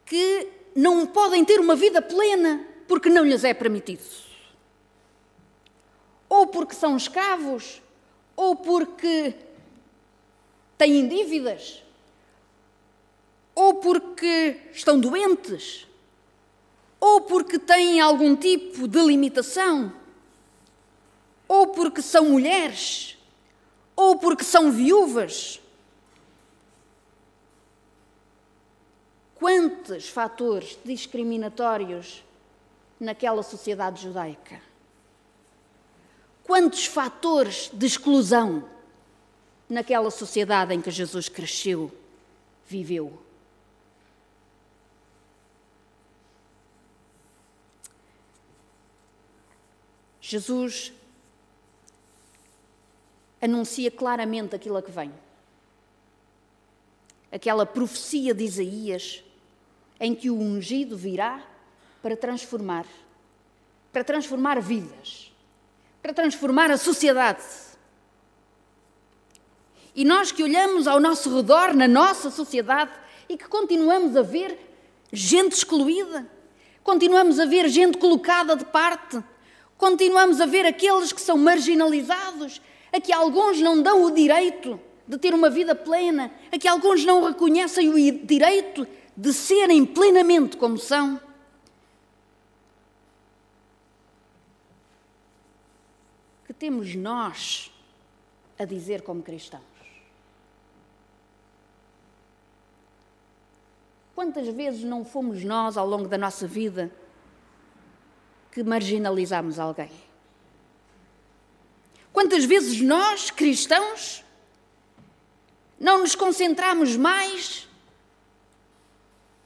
que 0.05 0.47
não 0.75 1.05
podem 1.05 1.43
ter 1.43 1.59
uma 1.59 1.75
vida 1.75 2.01
plena 2.01 2.65
porque 2.87 3.09
não 3.09 3.25
lhes 3.25 3.43
é 3.43 3.53
permitido. 3.53 4.03
Ou 6.33 6.47
porque 6.47 6.73
são 6.73 6.97
escravos, 6.97 7.79
ou 8.35 8.55
porque 8.55 9.35
têm 10.79 11.07
dívidas, 11.07 11.83
ou 13.53 13.75
porque 13.75 14.59
estão 14.71 14.99
doentes, 14.99 15.87
ou 16.99 17.21
porque 17.21 17.59
têm 17.59 18.01
algum 18.01 18.35
tipo 18.35 18.87
de 18.87 18.99
limitação, 18.99 19.93
ou 21.47 21.67
porque 21.67 22.01
são 22.01 22.29
mulheres, 22.29 23.15
ou 23.95 24.17
porque 24.17 24.43
são 24.43 24.71
viúvas. 24.71 25.61
Quantos 29.35 30.09
fatores 30.09 30.79
discriminatórios 30.83 32.23
naquela 32.99 33.43
sociedade 33.43 34.01
judaica? 34.01 34.72
Quantos 36.43 36.85
fatores 36.85 37.69
de 37.73 37.85
exclusão? 37.85 38.73
naquela 39.73 40.11
sociedade 40.11 40.73
em 40.73 40.81
que 40.81 40.91
Jesus 40.91 41.27
cresceu, 41.27 41.91
viveu. 42.67 43.21
Jesus 50.21 50.93
anuncia 53.41 53.89
claramente 53.91 54.55
aquilo 54.55 54.77
a 54.77 54.83
que 54.83 54.91
vem. 54.91 55.11
Aquela 57.31 57.65
profecia 57.65 58.33
de 58.33 58.43
Isaías 58.43 59.23
em 59.99 60.13
que 60.13 60.29
o 60.29 60.39
ungido 60.39 60.95
virá 60.95 61.43
para 62.01 62.15
transformar, 62.15 62.85
para 63.91 64.03
transformar 64.03 64.61
vidas, 64.61 65.32
para 66.03 66.13
transformar 66.13 66.69
a 66.69 66.77
sociedade 66.77 67.41
e 69.95 70.03
nós 70.03 70.31
que 70.31 70.43
olhamos 70.43 70.87
ao 70.87 70.99
nosso 70.99 71.35
redor, 71.35 71.73
na 71.73 71.87
nossa 71.87 72.31
sociedade, 72.31 72.91
e 73.29 73.37
que 73.37 73.47
continuamos 73.47 74.15
a 74.17 74.21
ver 74.21 74.57
gente 75.11 75.53
excluída, 75.53 76.27
continuamos 76.83 77.39
a 77.39 77.45
ver 77.45 77.69
gente 77.69 77.97
colocada 77.97 78.55
de 78.55 78.65
parte, 78.65 79.23
continuamos 79.77 80.41
a 80.41 80.45
ver 80.45 80.65
aqueles 80.65 81.13
que 81.13 81.21
são 81.21 81.37
marginalizados, 81.37 82.59
a 82.91 82.99
que 82.99 83.13
alguns 83.13 83.59
não 83.61 83.81
dão 83.81 84.03
o 84.03 84.11
direito 84.11 84.79
de 85.07 85.17
ter 85.17 85.33
uma 85.33 85.49
vida 85.49 85.75
plena, 85.75 86.31
a 86.51 86.57
que 86.57 86.67
alguns 86.67 87.05
não 87.05 87.23
reconhecem 87.23 87.89
o 87.89 88.25
direito 88.25 88.87
de 89.15 89.31
serem 89.31 89.85
plenamente 89.85 90.57
como 90.57 90.77
são. 90.79 91.19
Que 96.47 96.52
temos 96.63 96.95
nós 96.95 97.69
a 98.57 98.63
dizer 98.63 99.01
como 99.01 99.21
cristãos? 99.21 99.61
Quantas 104.15 104.47
vezes 104.47 104.85
não 104.85 105.03
fomos 105.03 105.43
nós, 105.43 105.75
ao 105.75 105.85
longo 105.85 106.07
da 106.07 106.17
nossa 106.17 106.47
vida, 106.47 106.89
que 108.49 108.63
marginalizamos 108.63 109.59
alguém? 109.59 109.91
Quantas 112.13 112.45
vezes 112.45 112.79
nós, 112.79 113.29
cristãos, 113.29 114.23
não 115.77 115.99
nos 115.99 116.15
concentramos 116.15 116.95
mais 116.95 117.67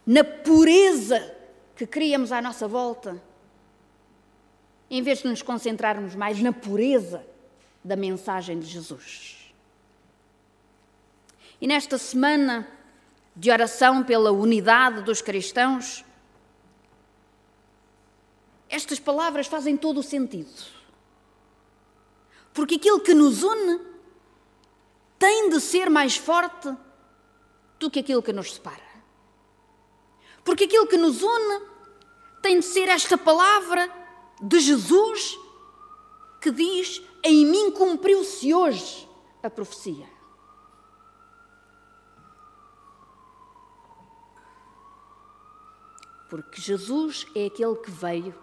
na 0.05 0.24
pureza 0.24 1.36
que 1.75 1.88
criamos 1.88 2.31
à 2.31 2.43
nossa 2.43 2.67
volta, 2.67 3.19
em 4.89 5.01
vez 5.01 5.20
de 5.20 5.27
nos 5.27 5.41
concentrarmos 5.41 6.15
mais 6.15 6.41
na 6.41 6.53
pureza 6.53 7.25
da 7.84 7.96
mensagem 7.96 8.60
de 8.60 8.65
Jesus? 8.65 9.53
E 11.60 11.67
nesta 11.67 11.98
semana, 11.98 12.67
de 13.36 13.51
oração 13.51 14.03
pela 14.03 14.32
unidade 14.32 15.01
dos 15.01 15.22
cristãos, 15.22 16.03
estas 18.70 19.00
palavras 19.00 19.48
fazem 19.48 19.77
todo 19.77 20.00
o 20.00 20.03
sentido. 20.03 20.77
Porque 22.53 22.75
aquilo 22.75 23.00
que 23.00 23.13
nos 23.13 23.44
une 23.44 23.79
tem 25.20 25.50
de 25.50 25.60
ser 25.60 25.89
mais 25.89 26.17
forte 26.17 26.75
do 27.79 27.89
que 27.89 28.00
aquilo 28.00 28.24
que 28.24 28.34
nos 28.34 28.56
separa. 28.56 28.88
Porque 30.44 30.63
aquilo 30.63 30.88
que 30.88 30.98
nos 30.98 31.22
une 31.22 31.62
tem 32.41 32.60
de 32.60 32.65
ser 32.65 32.88
esta 32.88 33.17
palavra 33.17 33.91
de 34.41 34.60
Jesus 34.60 35.39
que 36.39 36.51
diz: 36.51 37.01
Em 37.24 37.46
mim 37.46 37.72
cumpriu-se 37.72 38.53
hoje 38.53 39.08
a 39.41 39.50
profecia. 39.50 40.08
Porque 46.29 46.62
Jesus 46.62 47.25
é 47.34 47.46
aquele 47.46 47.75
que 47.75 47.89
veio 47.89 48.36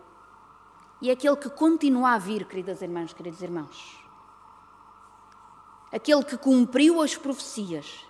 e 1.02 1.10
é 1.10 1.12
aquele 1.12 1.36
que 1.36 1.50
continua 1.50 2.12
a 2.12 2.18
vir, 2.18 2.46
queridas 2.46 2.80
irmãs, 2.80 3.12
queridos 3.12 3.42
irmãos. 3.42 4.00
Aquele 5.92 6.24
que 6.24 6.36
cumpriu 6.36 7.00
as 7.00 7.14
profecias 7.14 8.04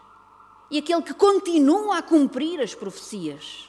e 0.71 0.79
aquele 0.79 1.03
que 1.03 1.13
continua 1.13 1.99
a 1.99 2.03
cumprir 2.03 2.61
as 2.61 2.75
profecias. 2.75 3.69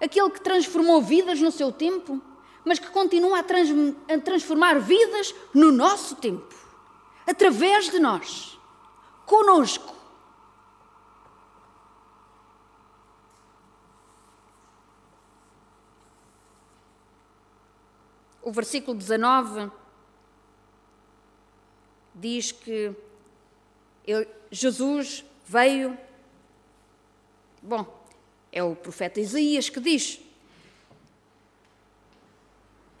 Aquele 0.00 0.30
que 0.30 0.40
transformou 0.40 1.00
vidas 1.00 1.40
no 1.40 1.52
seu 1.52 1.70
tempo, 1.70 2.20
mas 2.64 2.78
que 2.78 2.88
continua 2.88 3.38
a, 3.38 3.42
trans 3.42 3.68
a 4.08 4.18
transformar 4.18 4.78
vidas 4.80 5.34
no 5.54 5.72
nosso 5.72 6.16
tempo, 6.16 6.54
através 7.26 7.90
de 7.90 7.98
nós, 7.98 8.58
conosco 9.26 10.00
o 18.50 18.52
versículo 18.52 18.96
19 18.96 19.70
diz 22.12 22.50
que 22.50 22.92
ele, 24.04 24.28
Jesus 24.50 25.24
veio. 25.46 25.96
Bom, 27.62 27.86
é 28.50 28.62
o 28.62 28.74
profeta 28.74 29.20
Isaías 29.20 29.68
que 29.68 29.78
diz. 29.78 30.20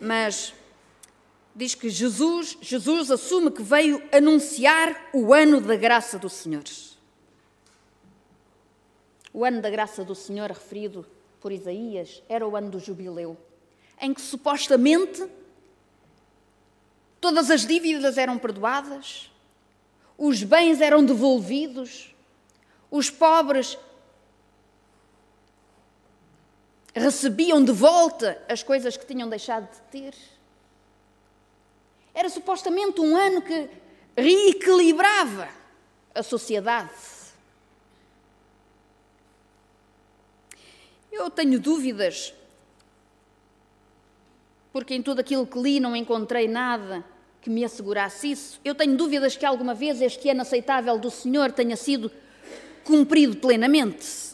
Mas 0.00 0.54
diz 1.54 1.74
que 1.74 1.90
Jesus, 1.90 2.56
Jesus 2.60 3.10
assume 3.10 3.50
que 3.50 3.62
veio 3.62 4.02
anunciar 4.10 5.10
o 5.12 5.34
ano 5.34 5.60
da 5.60 5.76
graça 5.76 6.18
do 6.18 6.28
Senhor. 6.28 6.64
O 9.32 9.44
ano 9.44 9.60
da 9.60 9.70
graça 9.70 10.02
do 10.02 10.14
Senhor, 10.14 10.48
referido 10.48 11.06
por 11.40 11.52
Isaías, 11.52 12.22
era 12.28 12.46
o 12.46 12.56
ano 12.56 12.70
do 12.70 12.80
jubileu 12.80 13.36
em 14.00 14.14
que 14.14 14.20
supostamente 14.20 15.24
todas 17.20 17.50
as 17.50 17.66
dívidas 17.66 18.16
eram 18.16 18.38
perdoadas, 18.38 19.30
os 20.16 20.42
bens 20.42 20.80
eram 20.80 21.04
devolvidos, 21.04 22.14
os 22.90 23.10
pobres 23.10 23.78
recebiam 26.94 27.64
de 27.64 27.72
volta 27.72 28.40
as 28.48 28.62
coisas 28.62 28.96
que 28.96 29.06
tinham 29.06 29.28
deixado 29.28 29.70
de 29.70 29.80
ter. 29.90 30.14
Era 32.12 32.28
supostamente 32.28 33.00
um 33.00 33.16
ano 33.16 33.42
que 33.42 33.68
reequilibrava 34.16 35.48
a 36.14 36.22
sociedade. 36.22 36.90
Eu 41.12 41.30
tenho 41.30 41.58
dúvidas 41.58 42.34
porque 44.72 44.94
em 44.94 45.02
tudo 45.02 45.20
aquilo 45.20 45.46
que 45.46 45.58
li 45.58 45.80
não 45.80 45.96
encontrei 45.96 46.46
nada 46.46 47.04
que 47.40 47.50
me 47.50 47.64
assegurasse 47.64 48.30
isso. 48.30 48.60
Eu 48.64 48.74
tenho 48.74 48.96
dúvidas 48.96 49.36
que 49.36 49.46
alguma 49.46 49.74
vez 49.74 50.00
este 50.00 50.28
ano 50.28 50.42
aceitável 50.42 50.98
do 50.98 51.10
Senhor 51.10 51.50
tenha 51.52 51.76
sido 51.76 52.10
cumprido 52.84 53.36
plenamente. 53.36 54.29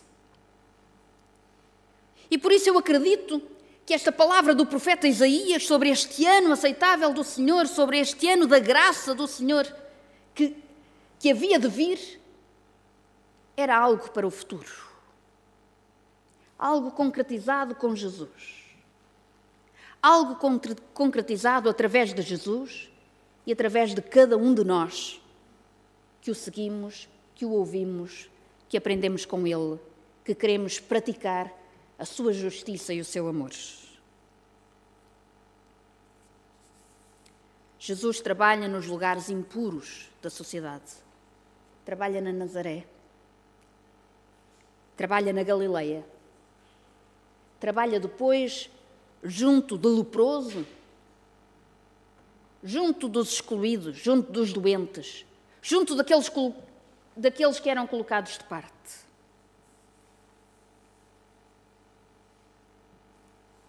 E 2.31 2.39
por 2.39 2.53
isso 2.53 2.69
eu 2.69 2.79
acredito 2.79 3.43
que 3.85 3.95
esta 3.95 4.11
palavra 4.11 4.55
do 4.55 4.67
profeta 4.67 5.07
Isaías 5.07 5.67
sobre 5.67 5.91
este 5.91 6.27
ano 6.27 6.53
aceitável 6.53 7.13
do 7.13 7.23
Senhor, 7.23 7.67
sobre 7.67 7.99
este 7.99 8.29
ano 8.29 8.47
da 8.47 8.59
graça 8.59 9.15
do 9.15 9.27
Senhor 9.27 9.67
que, 10.35 10.57
que 11.19 11.31
havia 11.31 11.59
de 11.59 11.69
vir, 11.69 12.21
era 13.57 13.77
algo 13.77 14.11
para 14.11 14.27
o 14.27 14.31
futuro. 14.31 14.71
Algo 16.59 16.91
concretizado 16.91 17.75
com 17.75 17.95
Jesus 17.95 18.67
algo 20.07 20.37
concretizado 20.95 21.69
através 21.69 22.15
de 22.15 22.23
Jesus 22.23 22.89
e 23.45 23.53
através 23.53 23.93
de 23.93 24.01
cada 24.01 24.37
um 24.37 24.55
de 24.55 24.63
nós 24.63 25.21
que 26.21 26.31
o 26.31 26.35
seguimos, 26.35 27.09
que 27.35 27.45
o 27.45 27.51
ouvimos, 27.51 28.31
que 28.69 28.77
aprendemos 28.77 29.25
com 29.25 29.45
Ele, 29.45 29.81
que 30.25 30.33
queremos 30.33 30.79
praticar 30.79 31.53
a 31.99 32.05
sua 32.05 32.33
justiça 32.33 32.93
e 32.93 33.01
o 33.01 33.05
seu 33.05 33.29
amor. 33.29 33.53
Jesus 37.79 38.21
trabalha 38.21 38.67
nos 38.67 38.87
lugares 38.87 39.31
impuros 39.31 40.11
da 40.21 40.29
sociedade. 40.29 40.93
Trabalha 41.85 42.21
na 42.21 42.33
Nazaré. 42.33 42.85
Trabalha 44.97 45.33
na 45.33 45.43
Galileia. 45.43 46.05
Trabalha 47.61 48.01
depois 48.01 48.69
junto 49.23 49.79
do 49.79 49.99
leproso, 49.99 50.67
junto 52.63 53.09
dos 53.09 53.35
excluídos, 53.35 53.97
junto 53.97 54.33
dos 54.33 54.53
doentes, 54.53 55.25
junto 55.63 55.95
daqueles, 55.95 56.31
daqueles 57.17 57.61
que 57.61 57.71
eram 57.71 57.87
colocados 57.87 58.37
de 58.37 58.45
parte. 58.45 59.06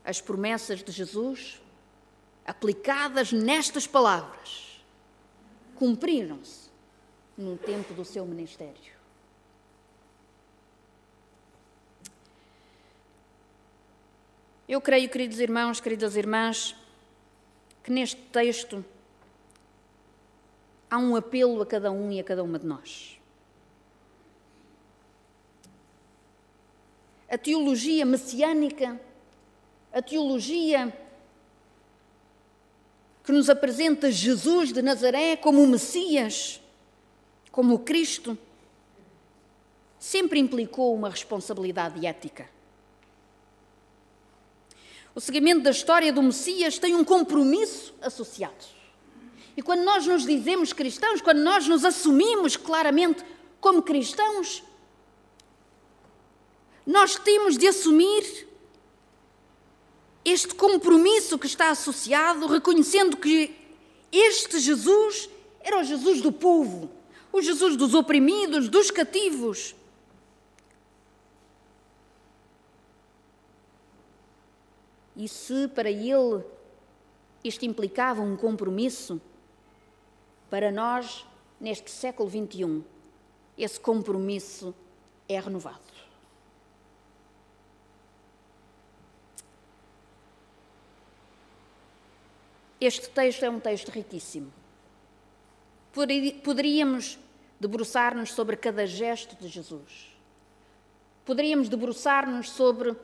As 0.08 0.22
promessas 0.22 0.82
de 0.82 0.90
Jesus, 0.90 1.62
aplicadas 2.46 3.34
nestas 3.34 3.86
palavras, 3.86 4.82
cumpriram-se 5.76 6.70
no 7.38 7.58
tempo 7.58 7.94
do 7.94 8.06
seu 8.06 8.26
ministério. 8.26 8.94
Eu 14.66 14.80
creio, 14.80 15.10
queridos 15.10 15.42
irmãos, 15.42 15.82
queridas 15.82 16.16
irmãs, 16.16 16.74
que 17.84 17.92
neste 17.92 18.16
texto 18.16 18.86
há 20.90 20.98
um 20.98 21.18
apelo 21.18 21.62
a 21.62 21.66
cada 21.66 21.92
um 21.92 22.14
e 22.14 22.20
a 22.22 22.24
cada 22.24 22.46
uma 22.46 22.58
de 22.58 22.66
nós. 22.66 23.20
A 27.30 27.38
teologia 27.38 28.06
messiânica, 28.06 28.98
a 29.94 30.02
teologia 30.02 30.96
que 33.24 33.32
nos 33.32 33.50
apresenta 33.50 34.12
Jesus 34.12 34.72
de 34.72 34.82
Nazaré 34.82 35.36
como 35.36 35.64
o 35.64 35.68
Messias, 35.68 36.62
como 37.52 37.76
o 37.76 37.80
Cristo, 37.80 38.38
sempre 40.00 40.40
implicou 40.40 40.96
uma 40.96 41.10
responsabilidade 41.10 42.06
ética. 42.06 42.50
o 45.18 45.20
seguimento 45.20 45.64
da 45.64 45.72
história 45.72 46.14
do 46.14 46.22
Messias 46.22 46.78
tem 46.78 46.94
um 46.94 47.04
compromisso 47.04 47.92
associado. 48.00 48.64
E 49.58 49.64
quando 49.64 49.82
nós 49.82 50.06
nos 50.06 50.24
dizemos 50.24 50.74
cristãos, 50.74 51.22
quando 51.22 51.40
nós 51.40 51.68
nos 51.68 51.84
assumimos 51.84 52.56
claramente 52.56 53.26
como 53.60 53.82
cristãos, 53.82 54.64
nós 56.86 57.16
temos 57.16 57.58
de 57.58 57.68
assumir 57.68 58.47
este 60.30 60.54
compromisso 60.56 61.40
que 61.40 61.48
está 61.48 61.70
associado, 61.72 62.48
reconhecendo 62.48 63.16
que 63.16 63.56
este 64.12 64.60
Jesus 64.60 65.30
era 65.62 65.80
o 65.80 65.84
Jesus 65.84 66.22
do 66.22 66.34
povo, 66.34 66.92
o 67.32 67.42
Jesus 67.42 67.78
dos 67.78 67.94
oprimidos, 67.94 68.68
dos 68.68 68.92
cativos. 68.92 69.74
E 75.16 75.30
se 75.30 75.70
para 75.70 75.90
ele 75.90 76.44
isto 77.42 77.66
implicava 77.66 78.22
um 78.22 78.36
compromisso, 78.36 79.22
para 80.50 80.72
nós, 80.72 81.26
neste 81.58 81.90
século 81.90 82.30
XXI, 82.30 82.84
esse 83.58 83.80
compromisso 83.80 84.76
é 85.30 85.40
renovado. 85.40 85.87
Este 92.80 93.10
texto 93.10 93.44
é 93.44 93.50
um 93.50 93.60
texto 93.60 93.90
riquíssimo. 93.90 94.54
Poderíamos 96.44 97.18
debruçar-nos 97.60 98.34
sobre 98.34 98.56
cada 98.56 98.86
gesto 98.86 99.36
de 99.36 99.48
Jesus. 99.48 100.16
Poderíamos 101.26 101.70
debruçar-nos 101.70 102.52
sobre 102.52 102.96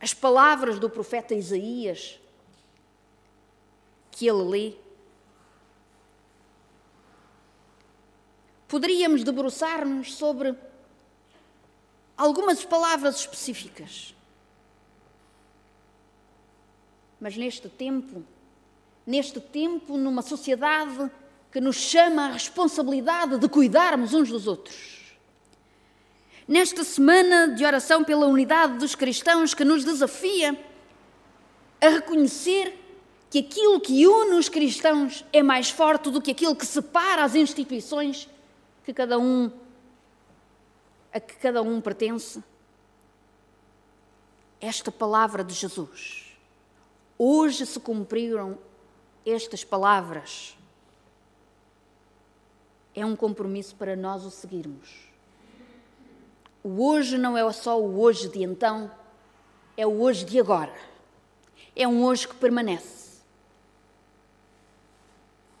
as 0.00 0.12
palavras 0.12 0.78
do 0.78 0.90
profeta 0.90 1.34
Isaías 1.34 2.20
que 4.10 4.26
ele 4.26 4.42
lê. 4.42 4.74
Poderíamos 8.66 9.22
debruçar-nos 9.22 10.14
sobre 10.16 10.54
algumas 12.16 12.64
palavras 12.64 13.20
específicas. 13.20 14.14
Mas 17.20 17.36
neste 17.36 17.68
tempo, 17.68 18.24
neste 19.06 19.40
tempo, 19.40 19.96
numa 19.96 20.20
sociedade 20.20 21.10
que 21.52 21.60
nos 21.60 21.76
chama 21.76 22.26
à 22.26 22.32
responsabilidade 22.32 23.38
de 23.38 23.48
cuidarmos 23.48 24.12
uns 24.12 24.28
dos 24.28 24.46
outros. 24.46 25.16
Nesta 26.46 26.84
semana 26.84 27.54
de 27.54 27.64
oração 27.64 28.04
pela 28.04 28.26
unidade 28.26 28.78
dos 28.78 28.94
cristãos, 28.94 29.54
que 29.54 29.64
nos 29.64 29.84
desafia 29.84 30.58
a 31.80 31.88
reconhecer 31.88 32.76
que 33.30 33.38
aquilo 33.38 33.80
que 33.80 34.06
une 34.06 34.36
os 34.36 34.48
cristãos 34.48 35.24
é 35.32 35.42
mais 35.42 35.70
forte 35.70 36.10
do 36.10 36.20
que 36.20 36.30
aquilo 36.30 36.54
que 36.54 36.66
separa 36.66 37.24
as 37.24 37.34
instituições 37.34 38.28
que 38.84 38.92
cada 38.94 39.18
um 39.18 39.50
a 41.12 41.18
que 41.18 41.34
cada 41.36 41.62
um 41.62 41.80
pertence. 41.80 42.42
Esta 44.60 44.92
palavra 44.92 45.42
de 45.42 45.54
Jesus. 45.54 46.38
Hoje 47.18 47.66
se 47.66 47.80
cumpriram 47.80 48.58
estas 49.26 49.64
palavras. 49.64 50.56
É 52.94 53.04
um 53.04 53.16
compromisso 53.16 53.74
para 53.74 53.96
nós 53.96 54.24
o 54.24 54.30
seguirmos. 54.30 54.88
O 56.62 56.84
hoje 56.86 57.18
não 57.18 57.36
é 57.36 57.52
só 57.52 57.80
o 57.80 58.00
hoje 58.00 58.28
de 58.28 58.42
então, 58.42 58.90
é 59.76 59.86
o 59.86 60.00
hoje 60.00 60.24
de 60.24 60.40
agora. 60.40 60.74
É 61.74 61.86
um 61.86 62.04
hoje 62.04 62.26
que 62.26 62.34
permanece. 62.36 63.20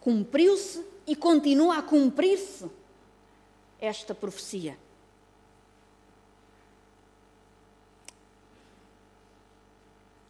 Cumpriu-se 0.00 0.84
e 1.06 1.14
continua 1.14 1.78
a 1.78 1.82
cumprir-se 1.82 2.70
esta 3.80 4.14
profecia. 4.14 4.78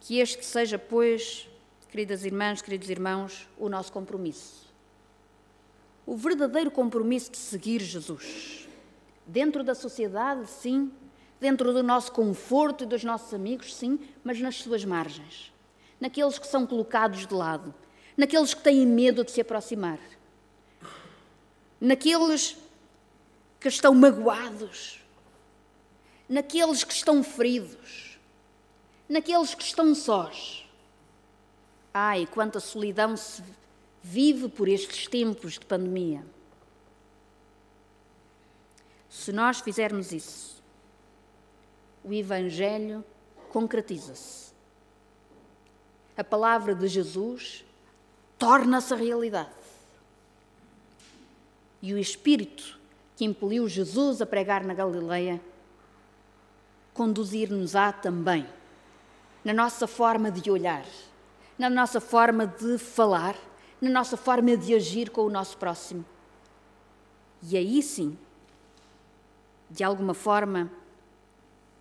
Que 0.01 0.19
este 0.19 0.45
seja, 0.45 0.77
pois, 0.77 1.47
queridas 1.89 2.25
irmãs, 2.25 2.61
queridos 2.61 2.89
irmãos, 2.89 3.47
o 3.57 3.69
nosso 3.69 3.91
compromisso. 3.91 4.67
O 6.05 6.15
verdadeiro 6.15 6.71
compromisso 6.71 7.31
de 7.31 7.37
seguir 7.37 7.81
Jesus. 7.81 8.67
Dentro 9.25 9.63
da 9.63 9.75
sociedade, 9.75 10.47
sim. 10.49 10.91
Dentro 11.39 11.71
do 11.71 11.83
nosso 11.83 12.11
conforto 12.11 12.83
e 12.83 12.87
dos 12.87 13.03
nossos 13.03 13.33
amigos, 13.33 13.75
sim, 13.75 13.99
mas 14.23 14.39
nas 14.39 14.55
suas 14.55 14.83
margens. 14.83 15.53
Naqueles 15.99 16.39
que 16.39 16.47
são 16.47 16.65
colocados 16.65 17.27
de 17.27 17.33
lado. 17.33 17.73
Naqueles 18.15 18.53
que 18.53 18.63
têm 18.63 18.85
medo 18.85 19.23
de 19.23 19.31
se 19.31 19.41
aproximar. 19.41 19.99
Naqueles 21.79 22.57
que 23.59 23.67
estão 23.67 23.93
magoados. 23.93 25.03
Naqueles 26.27 26.83
que 26.83 26.93
estão 26.93 27.23
feridos. 27.23 28.17
Naqueles 29.07 29.53
que 29.53 29.63
estão 29.63 29.93
sós 29.93 30.66
Ai, 31.93 32.27
quanta 32.27 32.59
solidão 32.59 33.17
se 33.17 33.43
vive 34.03 34.47
por 34.47 34.67
estes 34.67 35.07
tempos 35.07 35.53
de 35.53 35.65
pandemia. 35.65 36.23
Se 39.09 39.31
nós 39.31 39.59
fizermos 39.59 40.11
isso, 40.11 40.63
o 42.03 42.13
Evangelho 42.13 43.03
concretiza-se. 43.49 44.53
A 46.15 46.23
palavra 46.23 46.73
de 46.73 46.87
Jesus 46.87 47.65
torna-se 48.37 48.95
realidade. 48.95 49.49
E 51.81 51.93
o 51.93 51.97
Espírito 51.97 52.79
que 53.15 53.25
impeliu 53.25 53.67
Jesus 53.67 54.21
a 54.21 54.25
pregar 54.25 54.63
na 54.63 54.73
Galileia 54.73 55.41
conduzir-nos-á 56.93 57.91
também 57.91 58.47
na 59.43 59.53
nossa 59.53 59.87
forma 59.87 60.31
de 60.31 60.49
olhar 60.49 60.85
na 61.57 61.69
nossa 61.69 61.99
forma 61.99 62.45
de 62.45 62.77
falar, 62.77 63.35
na 63.81 63.89
nossa 63.89 64.15
forma 64.15 64.55
de 64.55 64.73
agir 64.73 65.09
com 65.09 65.21
o 65.21 65.29
nosso 65.29 65.57
próximo. 65.57 66.05
E 67.43 67.57
aí 67.57 67.81
sim, 67.81 68.17
de 69.69 69.83
alguma 69.83 70.13
forma, 70.13 70.71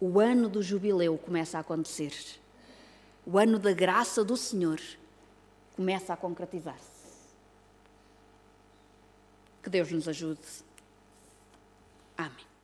o 0.01 0.21
ano 0.21 0.49
do 0.49 0.63
jubileu 0.63 1.17
começa 1.19 1.59
a 1.59 1.61
acontecer. 1.61 2.13
O 3.25 3.39
ano 3.39 3.59
da 3.59 3.73
graça 3.73 4.25
do 4.25 4.37
Senhor 4.37 4.81
começa 5.75 6.13
a 6.13 6.17
concretizar-se. 6.17 6.97
Que 9.63 9.71
Deus 9.71 9.91
nos 9.91 10.09
ajude. 10.09 10.41
Amém. 12.17 12.56